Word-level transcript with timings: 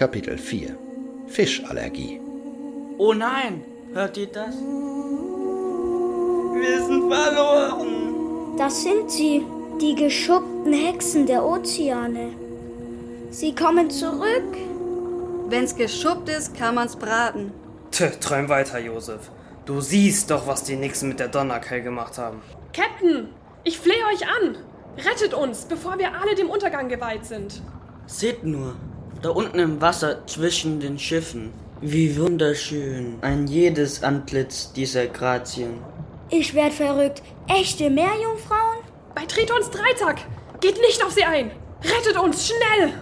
Kapitel 0.00 0.38
4 0.38 0.78
Fischallergie 1.26 2.18
Oh 2.96 3.12
nein, 3.12 3.62
hört 3.92 4.16
ihr 4.16 4.28
das? 4.28 4.54
Wir 6.54 6.86
sind 6.86 7.12
verloren. 7.12 8.56
Das 8.56 8.82
sind 8.82 9.10
sie, 9.10 9.44
die 9.78 9.94
geschuppten 9.94 10.72
Hexen 10.72 11.26
der 11.26 11.44
Ozeane. 11.44 12.30
Sie 13.28 13.54
kommen 13.54 13.90
zurück. 13.90 14.56
Wenn's 15.50 15.76
geschuppt 15.76 16.30
ist, 16.30 16.56
kann 16.56 16.76
man's 16.76 16.96
braten. 16.96 17.52
Tö, 17.90 18.08
träum 18.20 18.48
weiter, 18.48 18.78
Josef. 18.78 19.30
Du 19.66 19.82
siehst 19.82 20.30
doch, 20.30 20.46
was 20.46 20.64
die 20.64 20.76
Nixen 20.76 21.10
mit 21.10 21.20
der 21.20 21.28
Donnerkeil 21.28 21.82
gemacht 21.82 22.16
haben. 22.16 22.40
Captain, 22.72 23.28
ich 23.64 23.78
flehe 23.78 24.06
euch 24.14 24.26
an. 24.26 24.56
Rettet 24.96 25.34
uns, 25.34 25.66
bevor 25.66 25.98
wir 25.98 26.14
alle 26.18 26.34
dem 26.36 26.48
Untergang 26.48 26.88
geweiht 26.88 27.26
sind. 27.26 27.60
Seht 28.06 28.44
nur, 28.44 28.76
da 29.22 29.30
unten 29.30 29.58
im 29.58 29.80
Wasser 29.80 30.26
zwischen 30.26 30.80
den 30.80 30.98
Schiffen. 30.98 31.52
Wie 31.80 32.18
wunderschön 32.18 33.18
ein 33.22 33.46
jedes 33.46 34.02
Antlitz 34.02 34.72
dieser 34.72 35.06
Grazien. 35.06 35.78
Ich 36.30 36.54
werd 36.54 36.72
verrückt. 36.72 37.22
Echte 37.48 37.90
Meerjungfrauen? 37.90 38.78
Bei 39.14 39.24
Tritons 39.24 39.70
Dreitag. 39.70 40.18
Geht 40.60 40.78
nicht 40.80 41.04
auf 41.04 41.12
sie 41.12 41.24
ein. 41.24 41.50
Rettet 41.82 42.18
uns, 42.22 42.46
schnell! 42.46 42.92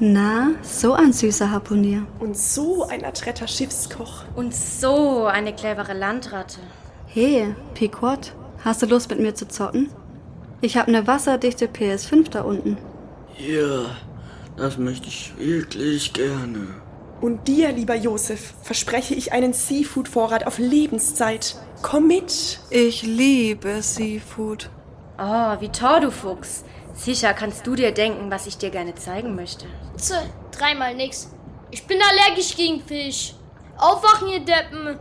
Na, 0.00 0.52
so 0.62 0.92
ein 0.92 1.12
süßer 1.12 1.50
Harpunier. 1.50 2.06
Und 2.20 2.36
so 2.36 2.86
ein 2.86 3.04
adretter 3.04 3.48
Schiffskoch. 3.48 4.24
Und 4.36 4.54
so 4.54 5.26
eine 5.26 5.52
clevere 5.52 5.92
Landratte. 5.92 6.60
Hey, 7.08 7.54
Pequot, 7.74 8.32
hast 8.64 8.80
du 8.82 8.86
Lust 8.86 9.10
mit 9.10 9.18
mir 9.18 9.34
zu 9.34 9.48
zocken? 9.48 9.90
Ich 10.60 10.76
hab 10.76 10.86
ne 10.86 11.06
wasserdichte 11.06 11.66
PS5 11.66 12.30
da 12.30 12.42
unten. 12.42 12.78
Ja, 13.36 13.86
das 14.58 14.78
möchte 14.78 15.08
ich 15.08 15.32
wirklich 15.38 16.12
gerne. 16.12 16.66
Und 17.20 17.48
dir, 17.48 17.72
lieber 17.72 17.96
Josef, 17.96 18.54
verspreche 18.62 19.14
ich 19.14 19.32
einen 19.32 19.52
Seafood-Vorrat 19.52 20.46
auf 20.46 20.58
Lebenszeit. 20.58 21.56
Komm 21.82 22.06
mit. 22.08 22.60
Ich 22.70 23.02
liebe 23.02 23.82
Seafood. 23.82 24.70
Oh, 25.18 25.56
wie 25.60 25.68
toll, 25.70 26.00
du 26.00 26.10
Fuchs. 26.12 26.64
Sicher 26.94 27.34
kannst 27.34 27.66
du 27.66 27.74
dir 27.74 27.92
denken, 27.92 28.30
was 28.30 28.46
ich 28.46 28.58
dir 28.58 28.70
gerne 28.70 28.94
zeigen 28.94 29.34
möchte. 29.34 29.66
Zäh, 29.96 30.14
dreimal 30.52 30.94
nix. 30.94 31.30
Ich 31.70 31.86
bin 31.86 31.98
allergisch 32.00 32.56
gegen 32.56 32.80
Fisch. 32.80 33.34
Aufwachen, 33.76 34.28
ihr 34.28 34.40
Deppen! 34.40 34.98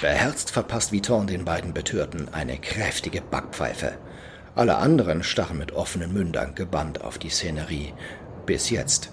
Beherzt 0.00 0.50
verpasst 0.50 0.92
Viton 0.92 1.26
den 1.26 1.44
beiden 1.44 1.74
Betörten 1.74 2.28
eine 2.32 2.58
kräftige 2.58 3.20
Backpfeife. 3.20 3.98
Alle 4.54 4.76
anderen 4.76 5.22
starren 5.22 5.58
mit 5.58 5.72
offenen 5.72 6.12
Mündern 6.12 6.54
gebannt 6.54 7.02
auf 7.02 7.18
die 7.18 7.30
Szenerie. 7.30 7.94
Bis 8.46 8.70
jetzt. 8.70 9.10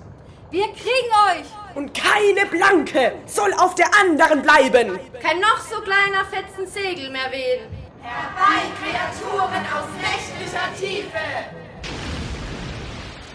Wir 0.51 0.65
kriegen 0.65 1.11
euch! 1.29 1.45
Und 1.75 1.93
keine 1.93 2.47
Blanke 2.47 3.13
soll 3.27 3.53
auf 3.53 3.75
der 3.75 3.87
anderen 3.99 4.41
bleiben. 4.41 4.99
Kein 5.21 5.39
noch 5.39 5.59
so 5.59 5.79
kleiner 5.81 6.25
Fetzen 6.25 6.65
Segel 6.65 7.11
mehr 7.11 7.31
wehen. 7.31 7.67
Herbei, 8.01 8.65
Kreaturen 8.81 9.65
aus 9.71 9.87
nächtlicher 10.01 10.67
Tiefe! 10.79 11.19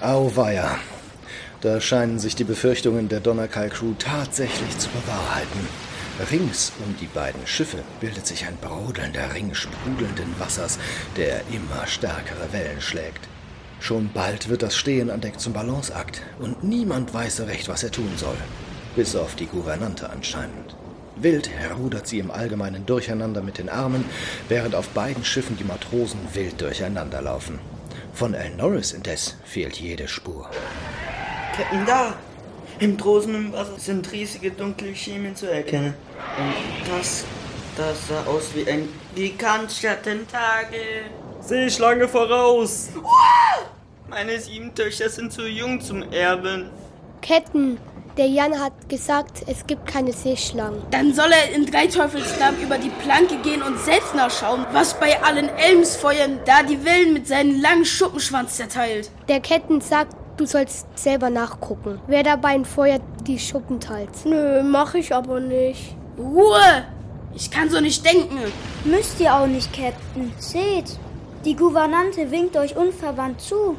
Auweia. 0.01 0.79
Da 1.61 1.81
scheinen 1.81 2.19
sich 2.19 2.35
die 2.35 2.45
Befürchtungen 2.45 3.09
der 3.09 3.21
Donnerkeil-Crew 3.21 3.95
tatsächlich 3.99 4.77
zu 4.79 4.89
bewahrheiten. 4.91 5.69
Rings 6.31 6.73
um 6.85 6.97
die 7.01 7.07
beiden 7.07 7.47
Schiffe 7.47 7.79
bildet 8.01 8.27
sich 8.27 8.47
ein 8.47 8.57
brodelnder 8.57 9.33
Ring 9.35 9.55
sprudelnden 9.55 10.39
Wassers, 10.39 10.79
der 11.17 11.41
immer 11.53 11.87
stärkere 11.87 12.53
Wellen 12.53 12.81
schlägt. 12.81 13.29
Schon 13.85 14.09
bald 14.15 14.49
wird 14.49 14.63
das 14.63 14.79
Stehen 14.79 15.11
an 15.11 15.21
Deck 15.21 15.39
zum 15.39 15.53
Balanceakt 15.53 16.23
und 16.39 16.65
niemand 16.65 17.13
weiß 17.13 17.37
so 17.37 17.45
recht, 17.45 17.69
was 17.69 17.83
er 17.83 17.91
tun 17.91 18.11
soll. 18.17 18.39
Bis 18.97 19.15
auf 19.15 19.35
die 19.35 19.45
Gouvernante 19.45 20.09
anscheinend. 20.09 20.75
Wild 21.17 21.51
rudert 21.79 22.09
sie 22.09 22.19
im 22.19 22.31
allgemeinen 22.31 22.87
Durcheinander 22.87 23.43
mit 23.43 23.59
den 23.59 23.69
Armen, 23.69 24.07
während 24.49 24.75
auf 24.75 24.89
beiden 24.89 25.23
Schiffen 25.23 25.59
die 25.59 25.65
Matrosen 25.65 26.19
wild 26.33 26.63
durcheinanderlaufen. 26.63 27.59
Von 28.15 28.33
El 28.33 28.57
Norris 28.57 28.93
indes 28.93 29.37
fehlt 29.45 29.77
jede 29.77 30.09
Spur. 30.09 30.49
Captain, 31.55 31.85
da! 31.85 32.15
Im 32.79 32.97
tosenden 32.97 33.53
Wasser 33.53 33.79
sind 33.79 34.11
riesige 34.13 34.51
dunkle 34.53 34.97
Schemen 34.97 35.37
zu 35.37 35.45
erkennen. 35.45 35.93
Und 36.39 36.89
das, 36.89 37.27
das 37.77 38.09
sah 38.09 38.25
aus 38.31 38.49
wie 38.55 38.67
ein 38.67 38.89
gigantischer 39.15 40.01
Tentakel. 40.01 41.05
Seeschlange 41.43 42.09
voraus! 42.09 42.89
Meine 44.15 44.39
sieben 44.39 44.73
Töchter 44.73 45.09
sind 45.09 45.33
zu 45.33 45.45
jung 45.45 45.81
zum 45.81 46.13
Erben. 46.13 46.71
Ketten, 47.21 47.79
der 48.17 48.29
Jan 48.29 48.61
hat 48.61 48.89
gesagt, 48.89 49.43
es 49.49 49.67
gibt 49.67 49.87
keine 49.87 50.13
Seeschlangen. 50.13 50.81
Dann 50.93 51.13
soll 51.13 51.33
er 51.33 51.53
in 51.53 51.67
Dreiteufelsnamen 51.67 52.63
über 52.63 52.79
die 52.79 52.91
Planke 52.91 53.39
gehen 53.43 53.61
und 53.61 53.77
selbst 53.81 54.15
nachschauen, 54.15 54.67
was 54.71 54.95
bei 55.01 55.21
allen 55.21 55.49
Elmsfeuern 55.49 56.39
da 56.47 56.63
die 56.63 56.85
Wellen 56.85 57.13
mit 57.13 57.27
seinem 57.27 57.61
langen 57.61 57.85
Schuppenschwanz 57.85 58.55
zerteilt. 58.55 59.11
Der 59.27 59.41
Ketten 59.41 59.81
sagt, 59.81 60.15
du 60.37 60.47
sollst 60.47 60.87
selber 60.97 61.29
nachgucken, 61.29 62.01
wer 62.07 62.23
da 62.23 62.37
beim 62.37 62.65
Feuer 62.65 63.01
die 63.27 63.41
Schuppen 63.41 63.81
teilt. 63.81 64.25
Nö, 64.25 64.63
mach 64.63 64.95
ich 64.95 65.13
aber 65.13 65.41
nicht. 65.41 65.97
Ruhe! 66.17 66.85
Ich 67.35 67.51
kann 67.51 67.69
so 67.69 67.81
nicht 67.81 68.07
denken. 68.07 68.39
Müsst 68.85 69.19
ihr 69.19 69.35
auch 69.35 69.49
nicht, 69.49 69.73
Captain. 69.73 70.33
Seht, 70.39 71.01
die 71.45 71.57
Gouvernante 71.57 72.31
winkt 72.31 72.57
euch 72.57 72.77
unverwandt 72.77 73.41
zu. 73.41 73.77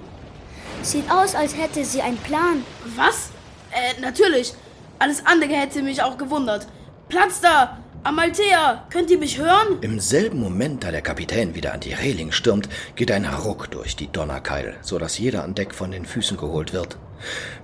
Sieht 0.86 1.10
aus, 1.10 1.34
als 1.34 1.58
hätte 1.58 1.84
sie 1.84 2.04
einen 2.04 2.18
Plan. 2.18 2.64
Was? 2.96 3.32
Äh, 3.72 4.00
natürlich. 4.02 4.54
Alles 5.00 5.26
andere 5.26 5.56
hätte 5.56 5.82
mich 5.82 6.04
auch 6.04 6.16
gewundert. 6.16 6.68
Platz 7.10 7.42
da! 7.42 7.80
Amalthea, 8.04 8.86
könnt 8.92 9.10
ihr 9.10 9.18
mich 9.18 9.40
hören? 9.40 9.80
Im 9.82 10.00
selben 10.00 10.40
Moment, 10.40 10.84
da 10.84 10.92
der 10.92 11.02
Kapitän 11.02 11.56
wieder 11.56 11.74
an 11.74 11.80
die 11.80 11.94
Reling 11.94 12.32
stürmt, 12.32 12.70
geht 12.96 13.10
ein 13.10 13.26
Ruck 13.26 13.72
durch 13.72 13.96
die 13.96 14.12
Donnerkeil, 14.12 14.78
so 14.82 15.00
dass 15.00 15.18
jeder 15.18 15.44
an 15.44 15.56
Deck 15.56 15.74
von 15.74 15.90
den 15.90 16.06
Füßen 16.06 16.38
geholt 16.38 16.72
wird. 16.72 17.00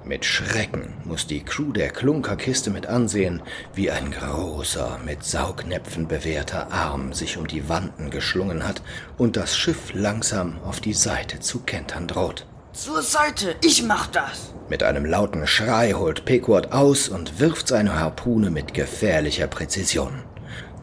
Mit 0.04 0.26
Schrecken 0.26 0.96
muss 1.06 1.28
die 1.28 1.44
Crew 1.44 1.74
der 1.74 1.92
Klunkerkiste 1.92 2.72
mit 2.72 2.88
ansehen, 2.88 3.44
wie 3.76 3.92
ein 3.92 4.10
großer, 4.10 5.00
mit 5.06 5.24
Saugnäpfen 5.24 6.08
bewehrter 6.08 6.72
Arm 6.72 7.14
sich 7.14 7.38
um 7.38 7.46
die 7.46 7.70
Wanden 7.70 8.10
geschlungen 8.10 8.68
hat 8.68 8.82
und 9.20 9.38
das 9.38 9.56
Schiff 9.56 9.94
langsam 9.94 10.58
auf 10.64 10.80
die 10.80 10.94
Seite 10.96 11.40
zu 11.40 11.60
kentern 11.60 12.08
droht. 12.08 12.48
Zur 12.74 13.02
Seite, 13.02 13.56
ich 13.62 13.84
mach 13.84 14.08
das! 14.08 14.54
Mit 14.70 14.82
einem 14.82 15.04
lauten 15.06 15.46
Schrei 15.46 15.92
holt 15.92 16.24
Pequod 16.24 16.72
aus 16.72 17.10
und 17.10 17.42
wirft 17.42 17.68
seine 17.68 18.00
Harpune 18.00 18.50
mit 18.50 18.74
gefährlicher 18.74 19.48
Präzision. 19.48 20.24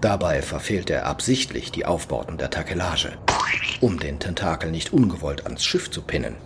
Dabei 0.02 0.42
verfehlt 0.42 0.90
er 0.90 1.06
absichtlich 1.06 1.72
die 1.72 1.86
Aufbauten 1.86 2.36
der 2.36 2.50
Takelage, 2.50 3.12
um 3.80 3.98
den 3.98 4.18
Tentakel 4.18 4.70
nicht 4.70 4.92
ungewollt 4.92 5.46
ans 5.46 5.64
Schiff 5.64 5.90
zu 5.90 6.02
pinnen. 6.02 6.36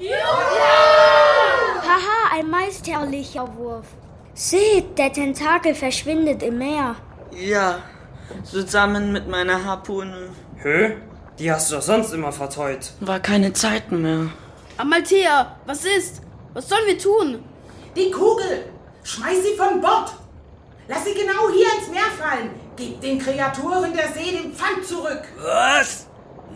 Haha, 1.82 2.38
ein 2.38 2.48
meisterlicher 2.48 3.56
Wurf. 3.56 3.86
Seht, 4.34 4.96
der 4.96 5.12
Tentakel 5.12 5.74
verschwindet 5.74 6.44
im 6.44 6.58
Meer. 6.58 6.94
Ja, 7.32 7.80
zusammen 8.44 9.10
mit 9.10 9.26
meiner 9.26 9.64
Harpune. 9.64 10.28
Hö? 10.58 10.92
Die 11.40 11.50
hast 11.50 11.72
du 11.72 11.74
doch 11.74 11.82
sonst 11.82 12.12
immer 12.12 12.30
verteut. 12.30 12.92
War 13.00 13.18
keine 13.18 13.52
Zeit 13.52 13.90
mehr. 13.90 14.28
Amalthea, 14.76 15.56
was 15.66 15.84
ist? 15.84 16.22
Was 16.54 16.68
sollen 16.68 16.86
wir 16.86 16.98
tun? 16.98 17.44
Die 17.96 18.10
Kugel! 18.10 18.64
Schmeiß 19.04 19.42
sie 19.42 19.56
von 19.56 19.80
Bord! 19.80 20.12
Lass 20.88 21.04
sie 21.04 21.14
genau 21.14 21.50
hier 21.50 21.66
ins 21.78 21.88
Meer 21.88 22.10
fallen! 22.18 22.50
Gib 22.76 23.00
den 23.00 23.18
Kreaturen 23.18 23.92
der 23.94 24.12
See 24.12 24.30
den 24.30 24.54
Pfand 24.54 24.86
zurück! 24.86 25.22
Was? 25.38 26.06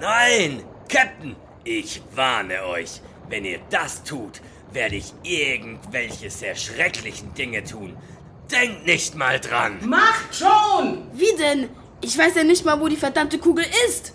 Nein! 0.01 0.65
Captain, 0.89 1.37
ich 1.65 2.03
warne 2.15 2.65
euch. 2.67 3.01
Wenn 3.29 3.45
ihr 3.45 3.61
das 3.71 4.03
tut, 4.05 4.41
werde 4.73 4.97
ich 4.97 5.13
irgendwelche 5.23 6.31
sehr 6.31 6.55
schrecklichen 6.55 7.35
Dinge 7.35 7.65
tun. 7.65 7.97
Denkt 8.51 8.87
nicht 8.87 9.15
mal 9.15 9.41
dran! 9.41 9.79
Macht 9.83 10.35
schon! 10.35 11.09
Wie 11.13 11.37
denn? 11.39 11.69
Ich 12.01 12.17
weiß 12.17 12.37
ja 12.37 12.45
nicht 12.45 12.65
mal, 12.65 12.81
wo 12.81 12.89
die 12.89 12.97
verdammte 12.97 13.39
Kugel 13.39 13.65
ist. 13.89 14.15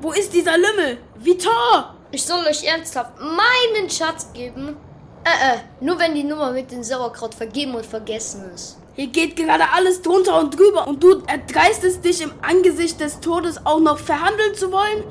Wo 0.00 0.12
ist 0.12 0.32
dieser 0.32 0.56
Lümmel? 0.56 0.98
Vitor! 1.16 1.96
Ich 2.12 2.24
soll 2.24 2.46
euch 2.46 2.64
ernsthaft 2.64 3.12
meinen 3.18 3.88
Schatz 3.88 4.30
geben? 4.34 4.76
Äh, 5.24 5.54
äh, 5.54 5.58
nur 5.80 5.98
wenn 5.98 6.14
die 6.14 6.24
Nummer 6.24 6.52
mit 6.52 6.70
dem 6.70 6.82
Sauerkraut 6.82 7.34
vergeben 7.34 7.74
und 7.74 7.86
vergessen 7.86 8.50
ist. 8.54 8.76
Hier 8.94 9.06
geht 9.06 9.34
gerade 9.34 9.64
alles 9.74 10.02
drunter 10.02 10.38
und 10.38 10.56
drüber 10.58 10.86
und 10.86 11.02
du 11.02 11.22
erdreistest 11.26 12.04
dich 12.04 12.20
im 12.20 12.32
Angesicht 12.42 13.00
des 13.00 13.20
Todes 13.20 13.64
auch 13.64 13.80
noch 13.80 13.98
verhandeln 13.98 14.54
zu 14.54 14.70
wollen? 14.70 15.04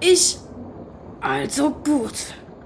Ich. 0.00 0.36
Also 1.22 1.70
gut. 1.70 2.12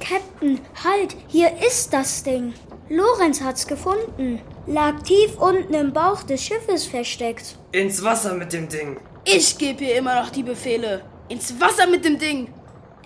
Captain, 0.00 0.60
halt, 0.82 1.14
hier 1.28 1.52
ist 1.64 1.92
das 1.92 2.24
Ding. 2.24 2.54
Lorenz 2.88 3.40
hat's 3.40 3.66
gefunden. 3.66 4.40
Lag 4.66 5.02
tief 5.02 5.38
unten 5.38 5.74
im 5.74 5.92
Bauch 5.92 6.24
des 6.24 6.42
Schiffes 6.42 6.86
versteckt. 6.86 7.56
Ins 7.70 8.02
Wasser 8.02 8.34
mit 8.34 8.52
dem 8.52 8.68
Ding. 8.68 8.98
Ich 9.24 9.56
gebe 9.56 9.84
hier 9.84 9.96
immer 9.96 10.20
noch 10.20 10.30
die 10.30 10.42
Befehle. 10.42 11.02
Ins 11.28 11.60
Wasser 11.60 11.86
mit 11.86 12.04
dem 12.04 12.18
Ding. 12.18 12.52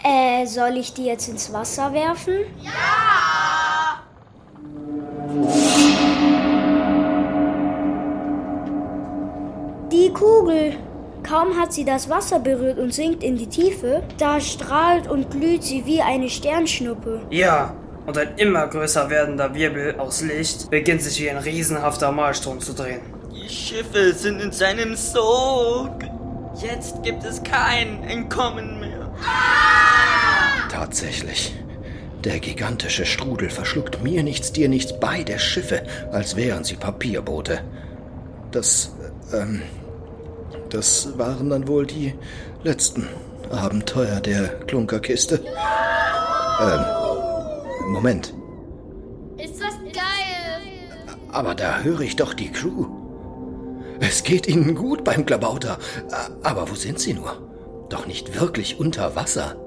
Äh, 0.05 0.47
soll 0.47 0.77
ich 0.77 0.95
die 0.95 1.07
jetzt 1.07 1.29
ins 1.29 1.53
Wasser 1.53 1.93
werfen? 1.93 2.35
Ja! 2.61 2.73
die 10.03 10.13
Kugel. 10.13 10.75
Kaum 11.23 11.57
hat 11.57 11.73
sie 11.73 11.85
das 11.85 12.11
Wasser 12.11 12.41
berührt 12.41 12.79
und 12.79 12.93
sinkt 12.93 13.23
in 13.23 13.37
die 13.37 13.47
Tiefe, 13.47 14.03
da 14.19 14.41
strahlt 14.41 15.09
und 15.09 15.31
glüht 15.31 15.63
sie 15.63 15.87
wie 15.87 16.03
eine 16.03 16.29
Sternschnuppe. 16.29 17.21
Ja, 17.31 17.75
und 18.07 18.19
ein 18.19 18.31
immer 18.37 18.67
größer 18.67 19.09
werdender 19.09 19.55
Wirbel 19.55 19.95
aus 19.99 20.23
Licht 20.23 20.71
beginnt 20.71 21.03
sich 21.03 21.21
wie 21.21 21.31
ein 21.31 21.37
riesenhafter 21.37 22.11
Malstrom 22.11 22.59
zu 22.59 22.73
drehen. 22.73 23.01
Die 23.33 23.49
Schiffe 23.49 24.13
sind 24.13 24.41
in 24.41 24.51
seinem 24.51 24.97
Sog. 24.97 25.93
Jetzt 26.61 27.03
gibt 27.05 27.25
es 27.25 27.41
kein 27.45 28.03
Entkommen 28.03 28.81
mehr. 28.81 29.09
Tatsächlich. 30.73 31.55
Der 32.25 32.39
gigantische 32.39 33.05
Strudel 33.05 33.51
verschluckt 33.51 34.03
mir 34.03 34.23
nichts, 34.23 34.53
dir 34.53 34.71
nichts 34.71 34.99
beide 34.99 35.39
Schiffe, 35.39 35.83
als 36.13 36.35
wären 36.35 36.65
sie 36.65 36.77
Papierboote. 36.77 37.61
Das, 38.53 38.95
ähm, 39.35 39.61
das 40.71 41.19
waren 41.19 41.51
dann 41.51 41.69
wohl 41.69 41.87
die 41.87 42.15
letzten 42.65 43.07
Abenteuer 43.51 44.21
der 44.21 44.49
Klunkerkiste. 44.61 45.45
Ähm, 46.61 46.85
Moment. 47.89 48.33
Ist 49.37 49.61
das 49.61 49.75
geil? 49.93 51.17
Aber 51.33 51.55
da 51.55 51.81
höre 51.81 52.01
ich 52.01 52.17
doch 52.17 52.33
die 52.33 52.51
Crew. 52.51 52.87
Es 54.01 54.23
geht 54.25 54.49
ihnen 54.49 54.75
gut 54.75 55.05
beim 55.05 55.27
Klabauter. 55.27 55.79
Aber 56.43 56.71
wo 56.71 56.75
sind 56.75 56.99
sie 56.99 57.13
nur? 57.13 57.37
Doch 57.91 58.07
nicht 58.07 58.41
wirklich 58.41 58.81
unter 58.81 59.15
Wasser. 59.17 59.62